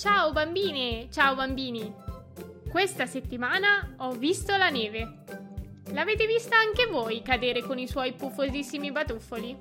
Ciao 0.00 0.32
bambine, 0.32 1.08
ciao 1.10 1.34
bambini! 1.34 1.94
Questa 2.70 3.04
settimana 3.04 3.96
ho 3.98 4.12
visto 4.12 4.56
la 4.56 4.70
neve. 4.70 5.24
L'avete 5.92 6.24
vista 6.24 6.56
anche 6.56 6.86
voi 6.86 7.20
cadere 7.20 7.60
con 7.60 7.78
i 7.78 7.86
suoi 7.86 8.14
puffosissimi 8.14 8.90
batuffoli? 8.92 9.54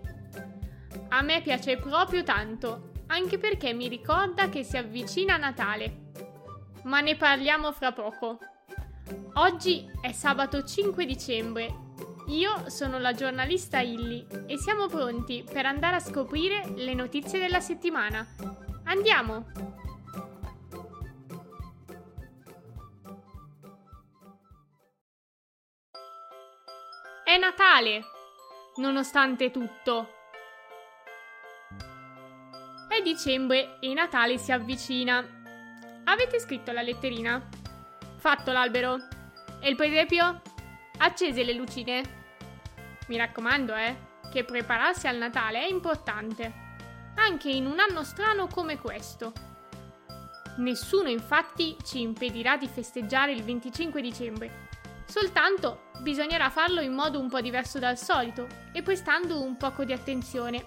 A 1.09 1.21
me 1.23 1.41
piace 1.41 1.75
proprio 1.75 2.23
tanto, 2.23 2.91
anche 3.07 3.37
perché 3.37 3.73
mi 3.73 3.89
ricorda 3.89 4.47
che 4.47 4.63
si 4.63 4.77
avvicina 4.77 5.35
Natale. 5.35 6.11
Ma 6.83 7.01
ne 7.01 7.17
parliamo 7.17 7.73
fra 7.73 7.91
poco. 7.91 8.39
Oggi 9.33 9.91
è 9.99 10.13
sabato 10.13 10.63
5 10.63 11.05
dicembre. 11.05 11.67
Io 12.27 12.69
sono 12.69 12.97
la 12.97 13.11
giornalista 13.11 13.81
Illy 13.81 14.25
e 14.45 14.57
siamo 14.57 14.87
pronti 14.87 15.43
per 15.43 15.65
andare 15.65 15.97
a 15.97 15.99
scoprire 15.99 16.63
le 16.77 16.93
notizie 16.93 17.39
della 17.39 17.59
settimana. 17.59 18.25
Andiamo! 18.85 19.78
È 27.29 27.37
Natale, 27.37 28.05
nonostante 28.77 29.51
tutto. 29.51 30.13
È 32.87 32.99
dicembre 33.03 33.77
e 33.79 33.93
Natale 33.93 34.39
si 34.39 34.51
avvicina. 34.51 35.23
Avete 36.05 36.39
scritto 36.39 36.71
la 36.71 36.81
letterina? 36.81 37.47
Fatto 38.17 38.51
l'albero? 38.51 38.97
E 39.61 39.69
il 39.69 39.75
presepio? 39.75 40.41
Accese 40.97 41.43
le 41.43 41.53
lucine? 41.53 42.01
Mi 43.09 43.17
raccomando, 43.17 43.75
eh, 43.75 43.95
che 44.31 44.43
prepararsi 44.43 45.05
al 45.05 45.17
Natale 45.17 45.59
è 45.59 45.69
importante, 45.69 46.51
anche 47.13 47.51
in 47.51 47.67
un 47.67 47.77
anno 47.77 48.03
strano 48.03 48.47
come 48.47 48.79
questo. 48.79 49.33
Nessuno 50.57 51.09
infatti 51.09 51.77
ci 51.85 52.01
impedirà 52.01 52.57
di 52.57 52.67
festeggiare 52.67 53.33
il 53.33 53.43
25 53.43 54.01
dicembre, 54.01 54.68
soltanto 55.09 55.87
bisognerà 56.01 56.49
farlo 56.49 56.81
in 56.81 56.93
modo 56.93 57.19
un 57.19 57.29
po' 57.29 57.41
diverso 57.41 57.79
dal 57.79 57.97
solito 57.97 58.47
e 58.71 58.83
prestando 58.83 59.41
un 59.41 59.57
poco 59.57 59.83
di 59.83 59.91
attenzione. 59.91 60.63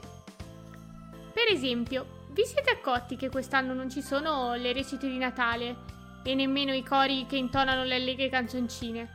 Per 1.33 1.49
esempio, 1.49 2.27
vi 2.31 2.45
siete 2.45 2.71
accorti 2.71 3.17
che 3.17 3.31
quest'anno 3.31 3.73
non 3.73 3.89
ci 3.89 4.03
sono 4.03 4.55
le 4.55 4.73
recite 4.73 5.09
di 5.09 5.17
Natale 5.17 5.91
e 6.25 6.35
nemmeno 6.35 6.75
i 6.75 6.83
cori 6.83 7.25
che 7.27 7.37
intonano 7.37 7.85
le 7.85 7.95
allegre 7.95 8.29
canzoncine? 8.29 9.15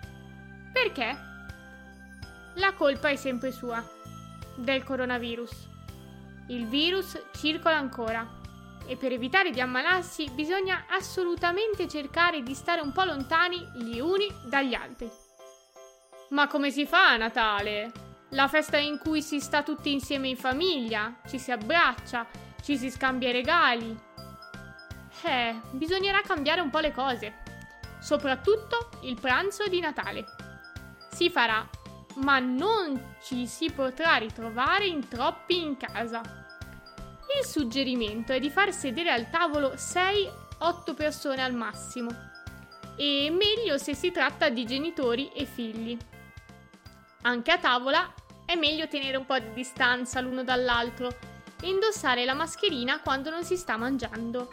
Perché? 0.72 1.17
La 2.56 2.73
colpa 2.73 3.09
è 3.09 3.16
sempre 3.16 3.52
sua, 3.52 3.86
del 4.56 4.84
coronavirus. 4.84 5.67
Il 6.47 6.67
virus 6.67 7.22
circola 7.34 7.75
ancora 7.75 8.37
e 8.88 8.96
per 8.96 9.12
evitare 9.12 9.52
di 9.52 9.62
ammalarsi 9.62 10.30
bisogna 10.32 10.86
assolutamente 10.90 11.88
cercare 11.88 12.42
di 12.42 12.54
stare 12.54 12.82
un 12.82 12.92
po' 12.92 13.04
lontani 13.04 13.58
gli 13.76 14.00
uni 14.00 14.28
dagli 14.46 14.74
altri. 14.74 15.10
Ma 16.30 16.48
come 16.48 16.72
si 16.72 16.86
fa 16.86 17.10
a 17.12 17.18
Natale? 17.18 17.92
La 18.32 18.48
festa 18.48 18.78
in 18.78 18.98
cui 18.98 19.22
si 19.22 19.40
sta 19.40 19.64
tutti 19.64 19.92
insieme 19.92 20.28
in 20.28 20.36
famiglia, 20.36 21.22
ci 21.28 21.40
si 21.40 21.52
abbraccia, 21.52 22.26
ci 22.62 22.78
si 22.78 22.90
scambia 22.90 23.30
i 23.30 23.34
regali. 23.34 23.98
Eh, 25.24 25.56
bisognerà 25.72 26.22
cambiare 26.22 26.62
un 26.62 26.70
po' 26.70 26.80
le 26.80 26.92
cose. 26.92 27.44
Soprattutto 28.00 28.90
il 29.04 29.20
pranzo 29.20 29.68
di 29.68 29.80
Natale. 29.80 30.26
Si 31.12 31.30
farà, 31.30 31.68
ma 32.16 32.40
non 32.40 33.16
ci 33.24 33.48
si 33.48 33.72
potrà 33.72 34.16
ritrovare 34.16 34.86
in 34.86 35.08
troppi 35.08 35.62
in 35.62 35.78
casa. 35.78 36.47
Il 37.36 37.45
suggerimento 37.45 38.31
è 38.31 38.39
di 38.39 38.50
far 38.50 38.72
sedere 38.72 39.12
al 39.12 39.29
tavolo 39.29 39.74
6-8 39.74 40.94
persone 40.96 41.44
al 41.44 41.53
massimo. 41.53 42.09
E 42.96 43.29
meglio 43.29 43.78
se 43.78 43.94
si 43.94 44.12
tratta 44.12 44.50
di 44.50 44.66
genitori 44.66 45.29
e 45.34 45.44
figli. 45.44 45.97
Anche 47.24 47.52
a 47.52 47.57
tavola 47.57 48.13
è 48.46 48.56
meglio 48.56 48.88
tenere 48.88 49.18
un 49.18 49.25
po' 49.25 49.38
di 49.40 49.53
distanza 49.53 50.22
l'uno 50.22 50.44
dall'altro 50.44 51.09
e 51.62 51.68
indossare 51.68 52.24
la 52.24 52.34
mascherina 52.34 53.02
quando 53.02 53.29
non 53.29 53.44
si 53.44 53.57
sta 53.57 53.75
mangiando. 53.75 54.47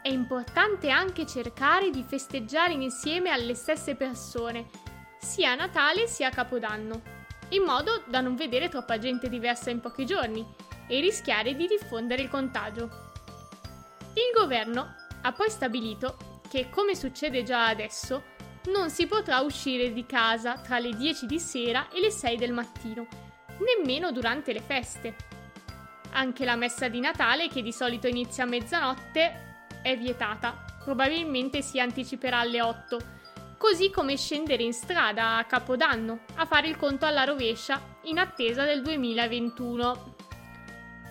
È 0.00 0.08
importante 0.08 0.88
anche 0.88 1.26
cercare 1.26 1.90
di 1.90 2.02
festeggiare 2.02 2.72
insieme 2.72 3.30
alle 3.30 3.54
stesse 3.54 3.96
persone, 3.96 4.70
sia 5.18 5.50
a 5.50 5.56
Natale 5.56 6.06
sia 6.06 6.28
a 6.28 6.30
Capodanno, 6.30 7.02
in 7.50 7.64
modo 7.64 8.02
da 8.06 8.22
non 8.22 8.34
vedere 8.34 8.70
troppa 8.70 8.98
gente 8.98 9.28
diversa 9.28 9.68
in 9.70 9.80
pochi 9.80 10.06
giorni 10.06 10.64
e 10.86 11.00
rischiare 11.00 11.54
di 11.54 11.66
diffondere 11.66 12.22
il 12.22 12.28
contagio. 12.28 13.04
Il 14.14 14.32
governo 14.34 14.94
ha 15.22 15.32
poi 15.32 15.50
stabilito 15.50 16.16
che, 16.48 16.68
come 16.70 16.94
succede 16.94 17.42
già 17.42 17.66
adesso, 17.66 18.34
non 18.66 18.90
si 18.90 19.06
potrà 19.06 19.40
uscire 19.40 19.92
di 19.92 20.06
casa 20.06 20.58
tra 20.58 20.78
le 20.78 20.94
10 20.94 21.26
di 21.26 21.38
sera 21.38 21.88
e 21.90 22.00
le 22.00 22.10
6 22.10 22.36
del 22.36 22.52
mattino, 22.52 23.06
nemmeno 23.58 24.12
durante 24.12 24.52
le 24.52 24.60
feste. 24.60 25.16
Anche 26.12 26.44
la 26.44 26.56
messa 26.56 26.88
di 26.88 27.00
Natale, 27.00 27.48
che 27.48 27.62
di 27.62 27.72
solito 27.72 28.06
inizia 28.06 28.44
a 28.44 28.46
mezzanotte, 28.46 29.68
è 29.82 29.96
vietata. 29.96 30.64
Probabilmente 30.82 31.62
si 31.62 31.78
anticiperà 31.78 32.38
alle 32.38 32.62
8, 32.62 32.98
così 33.58 33.90
come 33.90 34.16
scendere 34.16 34.62
in 34.62 34.72
strada 34.72 35.36
a 35.36 35.44
Capodanno 35.44 36.20
a 36.36 36.46
fare 36.46 36.68
il 36.68 36.76
conto 36.76 37.06
alla 37.06 37.24
rovescia 37.24 37.80
in 38.04 38.18
attesa 38.18 38.64
del 38.64 38.82
2021. 38.82 40.15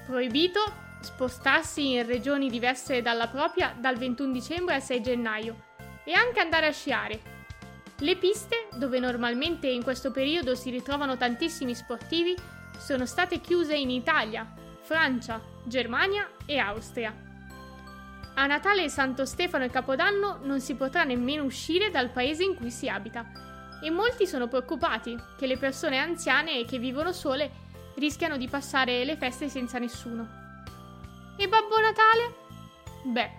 Proibito 0.05 0.83
spostarsi 1.01 1.93
in 1.93 2.05
regioni 2.05 2.49
diverse 2.49 3.01
dalla 3.01 3.27
propria 3.27 3.75
dal 3.77 3.97
21 3.97 4.31
dicembre 4.31 4.75
al 4.75 4.81
6 4.81 5.01
gennaio 5.01 5.63
e 6.03 6.13
anche 6.13 6.39
andare 6.39 6.67
a 6.67 6.71
sciare, 6.71 7.33
le 7.99 8.17
piste, 8.17 8.67
dove 8.73 8.99
normalmente 8.99 9.67
in 9.67 9.81
questo 9.81 10.11
periodo 10.11 10.53
si 10.53 10.69
ritrovano 10.69 11.16
tantissimi 11.16 11.73
sportivi, 11.73 12.35
sono 12.77 13.05
state 13.05 13.39
chiuse 13.39 13.73
in 13.73 13.89
Italia, 13.89 14.53
Francia, 14.81 15.41
Germania 15.63 16.29
e 16.45 16.57
Austria. 16.57 17.16
A 18.35 18.45
Natale, 18.47 18.89
Santo 18.89 19.23
Stefano 19.23 19.63
e 19.63 19.69
Capodanno 19.69 20.39
non 20.41 20.59
si 20.59 20.75
potrà 20.75 21.05
nemmeno 21.05 21.45
uscire 21.45 21.89
dal 21.89 22.09
paese 22.09 22.43
in 22.43 22.55
cui 22.55 22.69
si 22.69 22.89
abita 22.89 23.31
e 23.81 23.89
molti 23.89 24.27
sono 24.27 24.49
preoccupati 24.49 25.17
che 25.37 25.47
le 25.47 25.57
persone 25.57 25.97
anziane 25.97 26.66
che 26.66 26.77
vivono 26.77 27.13
sole 27.13 27.63
rischiano 27.95 28.38
di 28.38 28.47
passare 28.47 29.03
le 29.03 29.17
feste 29.17 29.50
senza 29.50 29.79
nessuno. 29.79 30.28
E 31.38 31.47
Babbo 31.47 31.79
Natale? 31.79 32.35
Beh, 33.03 33.31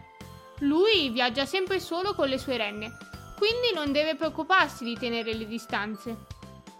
lui 0.60 1.10
viaggia 1.10 1.46
sempre 1.46 1.80
solo 1.80 2.14
con 2.14 2.28
le 2.28 2.38
sue 2.38 2.56
renne 2.56 3.06
quindi 3.36 3.72
non 3.74 3.92
deve 3.92 4.16
preoccuparsi 4.16 4.82
di 4.82 4.96
tenere 4.96 5.34
le 5.34 5.46
distanze. 5.46 6.24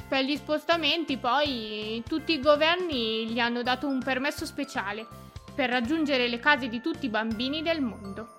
Per 0.08 0.24
gli 0.24 0.36
spostamenti 0.36 1.18
poi 1.18 2.02
tutti 2.08 2.32
i 2.32 2.40
governi 2.40 3.26
gli 3.28 3.38
hanno 3.38 3.62
dato 3.62 3.86
un 3.86 4.02
permesso 4.02 4.46
speciale 4.46 5.06
per 5.54 5.68
raggiungere 5.68 6.28
le 6.28 6.38
case 6.38 6.68
di 6.68 6.80
tutti 6.80 7.06
i 7.06 7.10
bambini 7.10 7.60
del 7.62 7.82
mondo. 7.82 8.36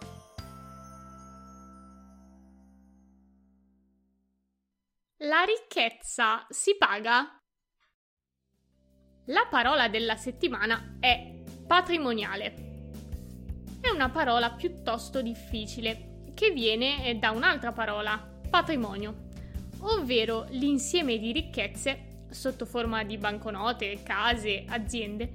La 5.22 5.44
ricchezza 5.44 6.46
si 6.50 6.76
paga? 6.78 7.40
La 9.30 9.46
parola 9.50 9.90
della 9.90 10.16
settimana 10.16 10.96
è 11.02 11.44
patrimoniale. 11.68 12.54
È 13.82 13.90
una 13.90 14.10
parola 14.10 14.52
piuttosto 14.52 15.22
difficile 15.22 16.22
che 16.34 16.52
viene 16.52 17.18
da 17.20 17.32
un'altra 17.32 17.74
parola, 17.74 18.26
patrimonio, 18.50 19.28
ovvero 19.80 20.46
l'insieme 20.52 21.18
di 21.18 21.34
ricchezze 21.34 22.26
sotto 22.30 22.66
forma 22.66 23.04
di 23.04 23.18
banconote, 23.18 24.02
case, 24.02 24.64
aziende 24.66 25.32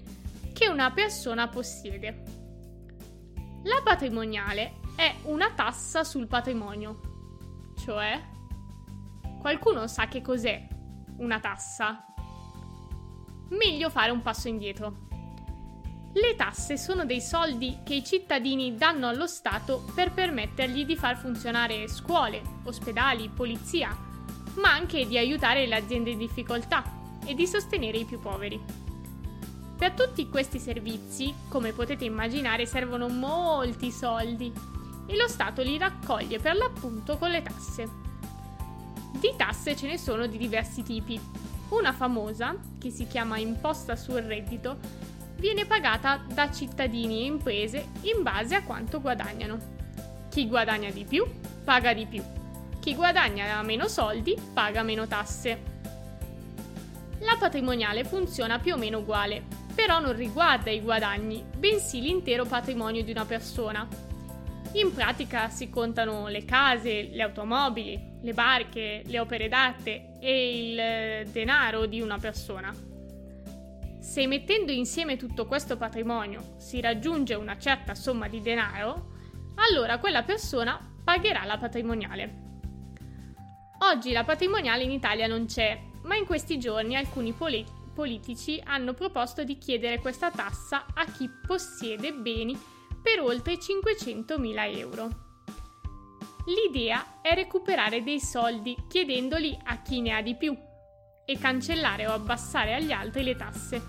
che 0.54 0.68
una 0.68 0.90
persona 0.92 1.48
possiede. 1.48 2.22
La 3.64 3.82
patrimoniale 3.84 4.80
è 4.96 5.14
una 5.24 5.52
tassa 5.52 6.02
sul 6.02 6.28
patrimonio, 6.28 7.74
cioè 7.76 8.18
qualcuno 9.38 9.86
sa 9.86 10.08
che 10.08 10.22
cos'è 10.22 10.66
una 11.18 11.40
tassa? 11.40 12.06
Meglio 13.58 13.90
fare 13.90 14.10
un 14.10 14.22
passo 14.22 14.48
indietro. 14.48 15.08
Le 16.14 16.34
tasse 16.36 16.76
sono 16.78 17.04
dei 17.04 17.20
soldi 17.20 17.78
che 17.84 17.94
i 17.94 18.04
cittadini 18.04 18.76
danno 18.76 19.08
allo 19.08 19.26
Stato 19.26 19.84
per 19.94 20.12
permettergli 20.12 20.84
di 20.84 20.96
far 20.96 21.16
funzionare 21.16 21.86
scuole, 21.88 22.42
ospedali, 22.64 23.28
polizia, 23.28 23.96
ma 24.56 24.72
anche 24.72 25.06
di 25.06 25.18
aiutare 25.18 25.66
le 25.66 25.74
aziende 25.74 26.10
in 26.10 26.18
difficoltà 26.18 26.82
e 27.26 27.34
di 27.34 27.46
sostenere 27.46 27.98
i 27.98 28.04
più 28.04 28.20
poveri. 28.20 28.60
Per 29.76 29.92
tutti 29.92 30.28
questi 30.28 30.58
servizi, 30.58 31.34
come 31.48 31.72
potete 31.72 32.04
immaginare, 32.04 32.66
servono 32.66 33.08
molti 33.08 33.90
soldi 33.90 34.52
e 35.06 35.16
lo 35.16 35.28
Stato 35.28 35.62
li 35.62 35.76
raccoglie 35.76 36.38
per 36.38 36.56
l'appunto 36.56 37.18
con 37.18 37.30
le 37.30 37.42
tasse. 37.42 37.88
Di 39.12 39.34
tasse 39.36 39.76
ce 39.76 39.86
ne 39.88 39.98
sono 39.98 40.26
di 40.26 40.38
diversi 40.38 40.82
tipi. 40.82 41.20
Una 41.72 41.94
famosa, 41.94 42.54
che 42.78 42.90
si 42.90 43.06
chiama 43.06 43.38
imposta 43.38 43.96
sul 43.96 44.20
reddito, 44.20 44.76
viene 45.36 45.64
pagata 45.64 46.22
da 46.28 46.50
cittadini 46.50 47.22
e 47.22 47.24
imprese 47.24 47.88
in 48.02 48.22
base 48.22 48.54
a 48.54 48.62
quanto 48.62 49.00
guadagnano. 49.00 49.58
Chi 50.28 50.46
guadagna 50.48 50.90
di 50.90 51.06
più, 51.06 51.24
paga 51.64 51.94
di 51.94 52.04
più. 52.04 52.22
Chi 52.78 52.94
guadagna 52.94 53.62
meno 53.62 53.88
soldi, 53.88 54.36
paga 54.52 54.82
meno 54.82 55.06
tasse. 55.06 55.62
La 57.20 57.36
patrimoniale 57.38 58.04
funziona 58.04 58.58
più 58.58 58.74
o 58.74 58.76
meno 58.76 58.98
uguale, 58.98 59.42
però 59.74 59.98
non 59.98 60.14
riguarda 60.14 60.70
i 60.70 60.82
guadagni, 60.82 61.42
bensì 61.56 62.02
l'intero 62.02 62.44
patrimonio 62.44 63.02
di 63.02 63.12
una 63.12 63.24
persona. 63.24 63.88
In 64.72 64.92
pratica 64.92 65.48
si 65.48 65.70
contano 65.70 66.28
le 66.28 66.44
case, 66.44 67.08
le 67.10 67.22
automobili, 67.22 68.18
le 68.20 68.34
barche, 68.34 69.02
le 69.06 69.18
opere 69.18 69.48
d'arte 69.48 70.10
e 70.22 70.70
il 70.70 70.78
eh, 70.78 71.26
denaro 71.32 71.86
di 71.86 72.00
una 72.00 72.18
persona. 72.18 72.72
Se 73.98 74.26
mettendo 74.28 74.70
insieme 74.70 75.16
tutto 75.16 75.46
questo 75.46 75.76
patrimonio 75.76 76.54
si 76.58 76.80
raggiunge 76.80 77.34
una 77.34 77.58
certa 77.58 77.96
somma 77.96 78.28
di 78.28 78.40
denaro, 78.40 79.10
allora 79.56 79.98
quella 79.98 80.22
persona 80.22 80.80
pagherà 81.02 81.44
la 81.44 81.58
patrimoniale. 81.58 82.40
Oggi 83.80 84.12
la 84.12 84.22
patrimoniale 84.22 84.84
in 84.84 84.92
Italia 84.92 85.26
non 85.26 85.46
c'è, 85.46 85.76
ma 86.04 86.14
in 86.14 86.24
questi 86.24 86.58
giorni 86.58 86.94
alcuni 86.94 87.32
politici 87.32 87.80
politici 87.92 88.60
hanno 88.64 88.94
proposto 88.94 89.44
di 89.44 89.58
chiedere 89.58 90.00
questa 90.00 90.30
tassa 90.30 90.86
a 90.94 91.04
chi 91.04 91.28
possiede 91.46 92.12
beni 92.12 92.58
per 93.02 93.20
oltre 93.20 93.54
500.000 93.54 94.78
euro. 94.78 95.21
L'idea 96.46 97.20
è 97.20 97.34
recuperare 97.34 98.02
dei 98.02 98.20
soldi 98.20 98.76
chiedendoli 98.88 99.56
a 99.62 99.80
chi 99.80 100.00
ne 100.00 100.12
ha 100.12 100.22
di 100.22 100.34
più 100.34 100.56
e 101.24 101.38
cancellare 101.38 102.06
o 102.06 102.12
abbassare 102.12 102.74
agli 102.74 102.90
altri 102.90 103.22
le 103.22 103.36
tasse. 103.36 103.82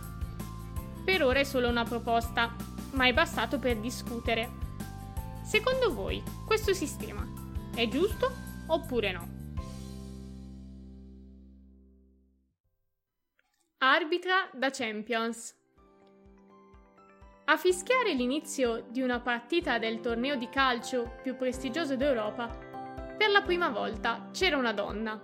Per 1.03 1.23
ora 1.23 1.39
è 1.39 1.43
solo 1.43 1.67
una 1.67 1.83
proposta, 1.83 2.55
ma 2.91 3.07
è 3.07 3.13
bastato 3.13 3.57
per 3.57 3.77
discutere. 3.77 4.61
Secondo 5.43 5.93
voi 5.93 6.21
questo 6.45 6.73
sistema 6.73 7.27
è 7.75 7.87
giusto 7.87 8.31
oppure 8.67 9.11
no? 9.11 9.41
Arbitra 13.79 14.49
da 14.53 14.69
Champions. 14.69 15.62
A 17.45 17.57
fischiare 17.57 18.13
l'inizio 18.13 18.85
di 18.89 19.01
una 19.01 19.19
partita 19.19 19.77
del 19.77 19.99
torneo 19.99 20.37
di 20.37 20.47
calcio 20.47 21.17
più 21.21 21.35
prestigioso 21.35 21.97
d'Europa, 21.97 22.47
per 23.17 23.29
la 23.31 23.41
prima 23.41 23.67
volta 23.67 24.29
c'era 24.31 24.55
una 24.55 24.71
donna. 24.71 25.21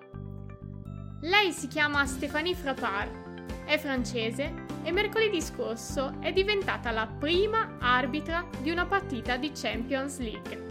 Lei 1.22 1.54
si 1.54 1.68
chiama 1.68 2.06
Stéphanie 2.06 2.56
Frappard, 2.56 3.64
è 3.64 3.78
francese 3.78 4.66
e 4.84 4.92
mercoledì 4.92 5.42
scorso 5.42 6.18
è 6.20 6.34
diventata 6.34 6.92
la 6.92 7.08
prima 7.08 7.78
arbitra 7.80 8.46
di 8.62 8.70
una 8.70 8.86
partita 8.86 9.38
di 9.38 9.52
Champions 9.54 10.20
League. 10.20 10.68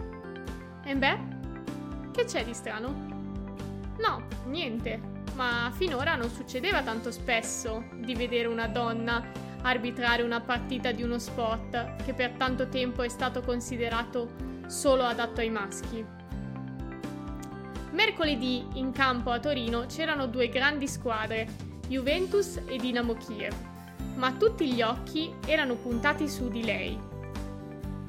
E 0.85 0.95
beh, 0.95 1.19
che 2.11 2.25
c'è 2.25 2.45
di 2.45 2.53
strano? 2.53 3.07
No, 3.97 4.27
niente 4.45 5.17
ma 5.39 5.71
finora 5.73 6.15
non 6.15 6.29
succedeva 6.29 6.81
tanto 6.81 7.11
spesso 7.11 7.85
di 7.95 8.13
vedere 8.13 8.49
una 8.49 8.67
donna 8.67 9.23
arbitrare 9.61 10.23
una 10.23 10.41
partita 10.41 10.91
di 10.91 11.03
uno 11.03 11.19
sport 11.19 12.03
che 12.03 12.13
per 12.13 12.31
tanto 12.31 12.69
tempo 12.69 13.01
è 13.01 13.09
stato 13.09 13.41
considerato 13.41 14.31
solo 14.67 15.03
adatto 15.03 15.41
ai 15.41 15.49
maschi. 15.49 16.05
Mercoledì 17.91 18.65
in 18.73 18.91
campo 18.91 19.31
a 19.31 19.39
Torino 19.39 19.85
c'erano 19.87 20.27
due 20.27 20.47
grandi 20.49 20.87
squadre, 20.87 21.47
Juventus 21.87 22.61
e 22.65 22.77
Dinamo 22.77 23.15
Kiev, 23.15 23.53
ma 24.15 24.31
tutti 24.33 24.71
gli 24.71 24.81
occhi 24.81 25.33
erano 25.45 25.75
puntati 25.75 26.29
su 26.29 26.49
di 26.49 26.63
lei. 26.63 26.97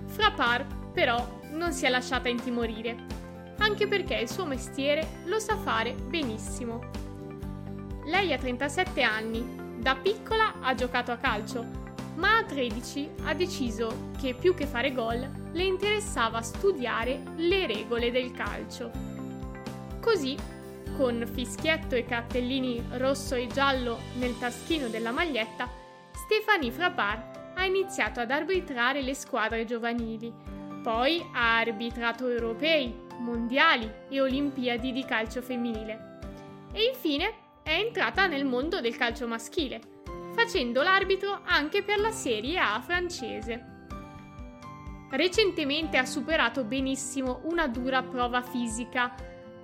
Frappar, 0.06 0.67
però, 0.93 1.38
non 1.52 1.73
si 1.73 1.87
è 1.87 1.88
lasciata 1.88 2.29
intimorire, 2.29 2.97
anche 3.58 3.88
perché 3.88 4.17
il 4.17 4.29
suo 4.29 4.44
mestiere 4.44 5.23
lo 5.25 5.38
sa 5.38 5.56
fare 5.56 5.94
benissimo. 5.94 6.81
Lei 8.05 8.32
ha 8.32 8.38
37 8.38 9.02
anni, 9.02 9.60
da 9.81 9.97
piccola 9.97 10.61
ha 10.61 10.75
giocato 10.75 11.11
a 11.11 11.17
calcio, 11.17 11.65
ma 12.17 12.37
a 12.37 12.44
13 12.44 13.09
ha 13.25 13.35
deciso 13.35 14.11
che 14.21 14.35
più 14.35 14.55
che 14.55 14.67
fare 14.67 14.93
gol 14.93 15.27
le 15.53 15.62
interessava 15.62 16.43
studiare 16.43 17.23
le 17.37 17.67
regole 17.67 18.11
del 18.11 18.31
calcio. 18.32 18.91
Così, 20.00 20.37
con 20.99 21.27
fischietto 21.32 21.94
e 21.94 22.05
cartellini 22.05 22.85
rosso 22.99 23.35
e 23.35 23.47
giallo 23.47 23.99
nel 24.19 24.38
taschino 24.38 24.88
della 24.88 25.12
maglietta, 25.12 25.67
Stefanie 26.12 26.71
Frappard 26.71 27.55
ha 27.55 27.65
iniziato 27.65 28.21
ad 28.21 28.31
arbitrare 28.31 29.00
le 29.00 29.15
squadre 29.15 29.65
giovanili. 29.65 30.33
Poi 30.83 31.25
ha 31.33 31.56
arbitrato 31.56 32.29
europei, 32.29 32.94
mondiali 33.19 33.91
e 34.11 34.21
olimpiadi 34.21 34.93
di 34.93 35.05
calcio 35.05 35.41
femminile. 35.41 36.19
E 36.73 36.85
infine 36.85 37.49
è 37.70 37.78
entrata 37.78 38.26
nel 38.26 38.44
mondo 38.44 38.81
del 38.81 38.96
calcio 38.96 39.28
maschile, 39.28 39.81
facendo 40.34 40.82
l'arbitro 40.82 41.43
anche 41.44 41.84
per 41.84 42.00
la 42.00 42.11
Serie 42.11 42.58
A 42.58 42.81
francese. 42.81 43.64
Recentemente 45.08 45.96
ha 45.96 46.05
superato 46.05 46.64
benissimo 46.64 47.43
una 47.44 47.69
dura 47.69 48.02
prova 48.02 48.43
fisica 48.43 49.14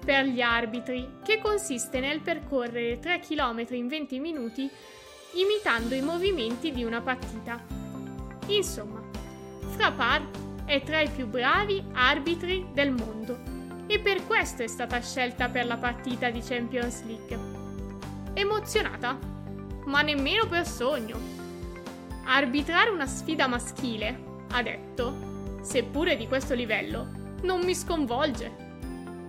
per 0.05 0.25
gli 0.26 0.41
arbitri, 0.41 1.19
che 1.25 1.41
consiste 1.41 1.99
nel 1.99 2.20
percorrere 2.20 3.00
3 3.00 3.19
km 3.19 3.67
in 3.70 3.88
20 3.88 4.20
minuti 4.20 4.70
imitando 5.35 5.97
i 5.97 6.00
movimenti 6.00 6.70
di 6.70 6.85
una 6.85 7.00
partita. 7.00 7.61
Insomma, 8.47 9.02
Frappard 9.70 10.64
è 10.64 10.81
tra 10.85 11.00
i 11.00 11.09
più 11.09 11.26
bravi 11.26 11.82
arbitri 11.94 12.69
del 12.73 12.93
mondo 12.93 13.37
e 13.88 13.99
per 13.99 14.25
questo 14.26 14.62
è 14.62 14.69
stata 14.69 15.00
scelta 15.00 15.49
per 15.49 15.67
la 15.67 15.76
partita 15.76 16.31
di 16.31 16.41
Champions 16.41 17.05
League 17.05 17.66
emozionata, 18.37 19.19
ma 19.87 20.03
nemmeno 20.03 20.47
per 20.47 20.67
sogno. 20.67 21.19
Arbitrare 22.27 22.91
una 22.91 23.06
sfida 23.06 23.47
maschile, 23.47 24.44
ha 24.50 24.62
detto, 24.62 25.59
seppure 25.62 26.17
di 26.17 26.29
questo 26.29 26.55
livello, 26.55 27.09
non 27.43 27.61
mi 27.65 27.75
sconvolge. 27.75 28.65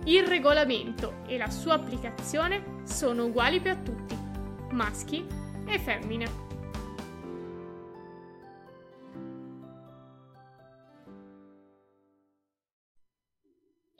Il 0.04 0.26
regolamento 0.26 1.22
e 1.26 1.38
la 1.38 1.48
sua 1.48 1.74
applicazione 1.74 2.82
sono 2.84 3.24
uguali 3.24 3.60
per 3.60 3.76
tutti, 3.78 4.16
maschi 4.70 5.26
e 5.66 5.78
femmine. 5.78 6.46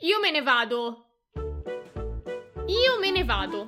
Io 0.01 0.19
me 0.21 0.31
ne 0.31 0.41
vado. 0.41 1.05
Io 2.65 2.99
me 2.99 3.11
ne 3.11 3.23
vado. 3.23 3.67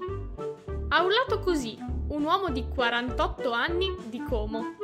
Ha 0.93 1.03
urlato 1.03 1.39
così 1.39 1.77
un 2.09 2.23
uomo 2.25 2.49
di 2.49 2.67
48 2.67 3.49
anni 3.53 3.95
di 4.09 4.21
Como, 4.21 4.75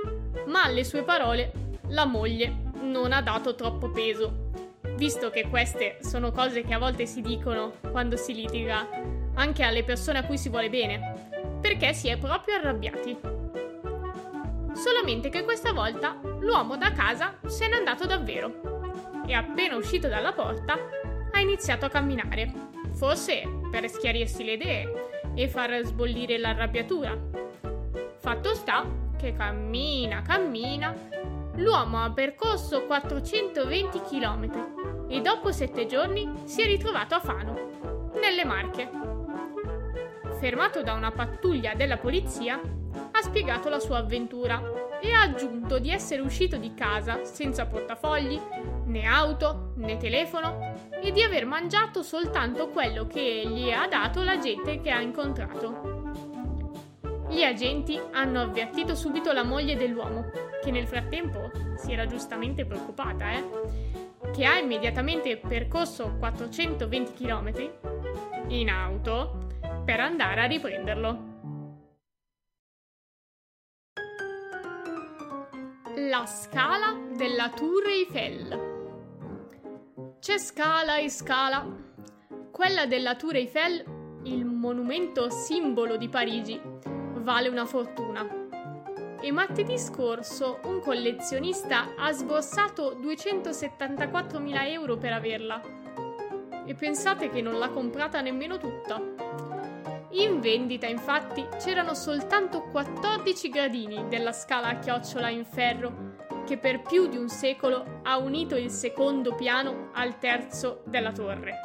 ma 0.45 0.63
alle 0.63 0.85
sue 0.85 1.03
parole 1.03 1.51
la 1.89 2.05
moglie 2.05 2.71
non 2.79 3.11
ha 3.11 3.21
dato 3.21 3.55
troppo 3.55 3.89
peso, 3.89 4.51
visto 4.95 5.29
che 5.29 5.49
queste 5.49 5.97
sono 5.99 6.31
cose 6.31 6.63
che 6.63 6.73
a 6.73 6.79
volte 6.79 7.05
si 7.05 7.19
dicono 7.19 7.73
quando 7.91 8.15
si 8.15 8.33
litiga 8.33 8.87
anche 9.33 9.63
alle 9.63 9.83
persone 9.83 10.19
a 10.19 10.25
cui 10.25 10.37
si 10.37 10.47
vuole 10.47 10.69
bene, 10.69 11.59
perché 11.59 11.91
si 11.91 12.07
è 12.07 12.17
proprio 12.17 12.55
arrabbiati. 12.55 13.17
Solamente 14.75 15.27
che 15.27 15.43
questa 15.43 15.73
volta 15.73 16.17
l'uomo 16.39 16.77
da 16.77 16.93
casa 16.93 17.37
se 17.47 17.67
n'è 17.67 17.75
andato 17.75 18.05
davvero 18.05 18.93
e 19.27 19.33
appena 19.33 19.75
uscito 19.75 20.07
dalla 20.07 20.31
porta 20.31 20.77
ha 21.33 21.39
iniziato 21.41 21.83
a 21.83 21.89
camminare, 21.89 22.53
forse 22.93 23.41
per 23.69 23.89
schiarirsi 23.89 24.45
le 24.45 24.53
idee 24.53 25.06
e 25.37 25.47
far 25.47 25.79
sbollire 25.83 26.39
l'arrabbiatura. 26.39 27.15
Fatto 28.17 28.55
sta 28.55 28.85
che 29.15 29.33
cammina, 29.33 30.23
cammina, 30.23 30.95
l'uomo 31.57 32.03
ha 32.03 32.11
percorso 32.11 32.85
420 32.85 34.01
km 34.01 35.05
e 35.07 35.21
dopo 35.21 35.51
sette 35.51 35.85
giorni 35.85 36.27
si 36.45 36.63
è 36.63 36.65
ritrovato 36.65 37.13
a 37.13 37.19
Fano, 37.19 38.09
nelle 38.19 38.45
Marche. 38.45 38.89
Fermato 40.39 40.81
da 40.81 40.93
una 40.93 41.11
pattuglia 41.11 41.75
della 41.75 41.97
polizia, 41.97 42.59
ha 43.11 43.21
spiegato 43.21 43.69
la 43.69 43.79
sua 43.79 43.97
avventura 43.97 44.59
e 45.01 45.11
ha 45.11 45.21
aggiunto 45.21 45.79
di 45.79 45.91
essere 45.91 46.21
uscito 46.21 46.57
di 46.57 46.73
casa 46.73 47.23
senza 47.23 47.65
portafogli, 47.65 48.39
né 48.85 49.05
auto, 49.05 49.73
né 49.75 49.97
telefono 49.97 50.75
e 51.01 51.11
di 51.11 51.21
aver 51.21 51.45
mangiato 51.45 52.01
soltanto 52.03 52.69
quello 52.69 53.07
che 53.07 53.43
gli 53.47 53.71
ha 53.71 53.87
dato 53.87 54.23
la 54.23 54.39
gente 54.39 54.81
che 54.81 54.89
ha 54.89 55.01
incontrato. 55.01 56.05
Gli 57.29 57.43
agenti 57.43 57.99
hanno 58.11 58.41
avvertito 58.41 58.95
subito 58.95 59.33
la 59.33 59.43
moglie 59.43 59.75
dell'uomo, 59.75 60.31
che 60.63 60.71
nel 60.71 60.87
frattempo 60.87 61.51
si 61.77 61.91
era 61.91 62.05
giustamente 62.05 62.65
preoccupata, 62.65 63.31
eh? 63.31 63.43
che 64.31 64.45
ha 64.45 64.57
immediatamente 64.57 65.37
percorso 65.37 66.15
420 66.19 67.13
km 67.13 67.69
in 68.47 68.69
auto 68.69 69.47
per 69.83 69.99
andare 69.99 70.41
a 70.41 70.45
riprenderlo. 70.45 71.26
La 76.09 76.25
scala 76.25 76.97
della 77.17 77.49
Tour 77.49 77.85
Eiffel 77.85 78.57
C'è 80.19 80.37
scala 80.37 80.97
e 80.99 81.09
scala. 81.09 81.65
Quella 82.49 82.85
della 82.85 83.15
Tour 83.15 83.35
Eiffel, 83.35 83.83
il 84.23 84.45
monumento 84.45 85.29
simbolo 85.29 85.97
di 85.97 86.07
Parigi, 86.07 86.61
vale 87.15 87.49
una 87.49 87.65
fortuna. 87.65 88.25
E 89.19 89.31
martedì 89.33 89.77
scorso 89.77 90.61
un 90.63 90.79
collezionista 90.79 91.95
ha 91.97 92.13
sborsato 92.13 92.95
274.000 93.01 94.69
euro 94.69 94.95
per 94.95 95.11
averla. 95.11 95.61
E 96.65 96.73
pensate 96.73 97.29
che 97.29 97.41
non 97.41 97.57
l'ha 97.59 97.69
comprata 97.69 98.21
nemmeno 98.21 98.57
tutta. 98.57 99.26
In 100.19 100.39
vendita, 100.39 100.87
infatti, 100.87 101.47
c'erano 101.59 101.93
soltanto 101.93 102.63
14 102.63 103.49
gradini 103.49 104.07
della 104.07 104.31
scala 104.31 104.69
a 104.69 104.79
chiocciola 104.79 105.29
in 105.29 105.45
ferro 105.45 106.15
che 106.43 106.57
per 106.57 106.81
più 106.81 107.07
di 107.07 107.17
un 107.17 107.29
secolo 107.29 107.99
ha 108.03 108.17
unito 108.17 108.55
il 108.55 108.71
secondo 108.71 109.35
piano 109.35 109.89
al 109.93 110.17
terzo 110.17 110.81
della 110.85 111.11
torre. 111.11 111.59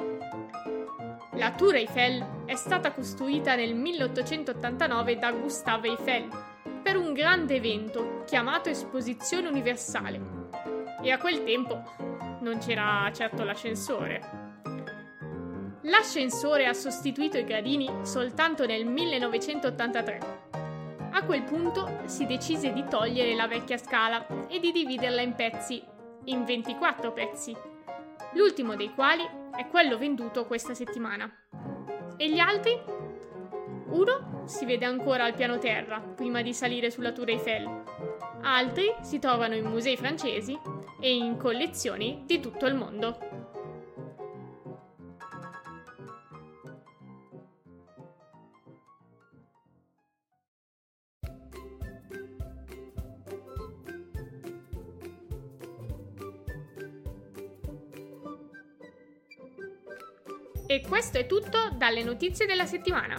La 1.36 1.52
Tour 1.52 1.76
Eiffel 1.76 2.44
è 2.44 2.54
stata 2.54 2.92
costruita 2.92 3.54
nel 3.54 3.74
1889 3.74 5.16
da 5.16 5.32
Gustave 5.32 5.88
Eiffel 5.88 6.28
per 6.82 6.96
un 6.96 7.14
grande 7.14 7.54
evento 7.54 8.22
chiamato 8.26 8.68
Esposizione 8.68 9.48
Universale. 9.48 10.20
E 11.02 11.10
a 11.10 11.16
quel 11.16 11.42
tempo 11.44 11.82
non 12.40 12.58
c'era 12.58 13.10
certo 13.14 13.44
l'ascensore. 13.44 14.60
L'ascensore 15.82 16.66
ha 16.66 16.72
sostituito 16.72 17.38
i 17.38 17.44
gradini 17.44 17.90
soltanto 18.02 18.66
nel 18.66 18.86
1983 18.86 20.42
a 21.14 21.24
quel 21.24 21.42
punto 21.42 22.00
si 22.06 22.24
decise 22.24 22.72
di 22.72 22.84
togliere 22.88 23.34
la 23.34 23.46
vecchia 23.46 23.76
scala 23.76 24.26
e 24.48 24.58
di 24.58 24.72
dividerla 24.72 25.20
in 25.20 25.34
pezzi, 25.34 25.82
in 26.24 26.44
24 26.44 27.12
pezzi, 27.12 27.54
l'ultimo 28.32 28.76
dei 28.76 28.94
quali 28.94 29.22
è 29.54 29.66
quello 29.68 29.98
venduto 29.98 30.46
questa 30.46 30.72
settimana. 30.72 31.30
E 32.16 32.30
gli 32.30 32.38
altri? 32.38 32.80
Uno 33.88 34.42
si 34.46 34.64
vede 34.64 34.86
ancora 34.86 35.24
al 35.24 35.34
piano 35.34 35.58
terra, 35.58 36.00
prima 36.00 36.40
di 36.40 36.54
salire 36.54 36.90
sulla 36.90 37.12
Tour 37.12 37.28
Eiffel. 37.28 37.82
Altri 38.40 38.94
si 39.02 39.18
trovano 39.18 39.54
in 39.54 39.66
musei 39.66 39.98
francesi 39.98 40.58
e 40.98 41.14
in 41.14 41.36
collezioni 41.36 42.22
di 42.24 42.40
tutto 42.40 42.64
il 42.64 42.74
mondo. 42.74 43.51
E 60.66 60.80
questo 60.80 61.18
è 61.18 61.26
tutto 61.26 61.70
dalle 61.76 62.02
notizie 62.02 62.46
della 62.46 62.66
settimana. 62.66 63.16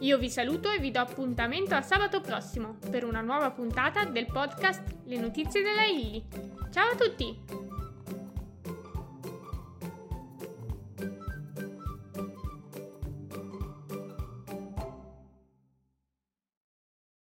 Io 0.00 0.18
vi 0.18 0.30
saluto 0.30 0.70
e 0.70 0.78
vi 0.78 0.90
do 0.90 1.00
appuntamento 1.00 1.74
a 1.74 1.82
sabato 1.82 2.20
prossimo 2.20 2.76
per 2.90 3.04
una 3.04 3.20
nuova 3.20 3.50
puntata 3.50 4.04
del 4.04 4.26
podcast 4.26 4.82
Le 5.04 5.18
notizie 5.18 5.62
della 5.62 5.84
Illy. 5.84 6.24
Ciao 6.70 6.90
a 6.90 6.94
tutti! 6.94 7.57